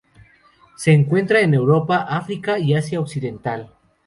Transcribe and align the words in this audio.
Se 0.77 0.93
encuentra 0.93 1.41
en 1.41 1.53
Europa, 1.53 1.97
África 2.09 2.57
y 2.57 2.73
Asia 2.73 2.99
occidental. 2.99 3.71